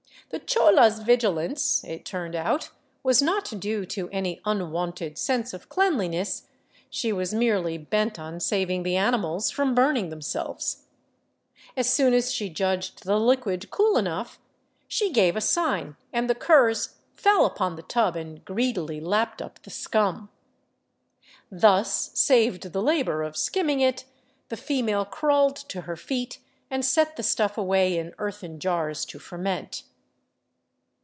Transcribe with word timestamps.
The 0.29 0.39
chola's 0.39 0.99
vigilance, 0.99 1.83
it 1.83 2.05
turned 2.05 2.37
out, 2.37 2.69
was 3.03 3.21
not 3.21 3.51
due 3.59 3.85
to 3.87 4.07
any 4.13 4.39
unwonted 4.45 5.17
sense 5.17 5.53
of 5.53 5.67
cleanliness; 5.67 6.43
she 6.89 7.11
was 7.11 7.33
merely 7.33 7.77
bent 7.77 8.17
on 8.17 8.39
saving 8.39 8.83
the 8.83 8.95
animals 8.95 9.51
from 9.51 9.75
burning 9.75 10.07
themselves. 10.07 10.85
As 11.75 11.91
soon 11.93 12.13
as 12.13 12.31
she 12.31 12.49
judged 12.49 13.03
the 13.03 13.19
liquid 13.19 13.71
cool 13.71 13.97
enough, 13.97 14.39
she 14.87 15.11
gave 15.11 15.35
a 15.35 15.41
sign, 15.41 15.97
and 16.13 16.29
the 16.29 16.35
curs 16.35 16.95
fell 17.13 17.45
upon 17.45 17.75
the 17.75 17.83
tub 17.83 18.15
and 18.15 18.45
greedily 18.45 19.01
lapped 19.01 19.41
up 19.41 19.61
the 19.63 19.69
scum. 19.69 20.29
Thus 21.51 22.09
saved 22.13 22.71
the 22.71 22.81
labor 22.81 23.21
of 23.21 23.35
skimming 23.35 23.81
it, 23.81 24.05
the 24.47 24.55
female 24.55 25.03
crawled 25.03 25.57
to 25.57 25.81
her 25.81 25.97
feet 25.97 26.39
and 26.69 26.85
set 26.85 27.17
the 27.17 27.23
stuff 27.23 27.57
away 27.57 27.97
in 27.97 28.15
earthen 28.17 28.61
jars 28.61 29.03
to 29.07 29.19
ferment. 29.19 29.83